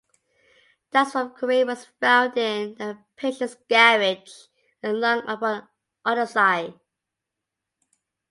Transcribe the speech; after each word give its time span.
Dust 0.91 1.11
from 1.11 1.35
Corian 1.35 1.67
was 1.67 1.85
found 1.99 2.35
in 2.35 2.73
the 2.79 2.97
patient's 3.17 3.55
garage 3.69 4.31
and 4.81 4.99
lung 4.99 5.21
upon 5.29 5.67
autopsy. 6.03 6.73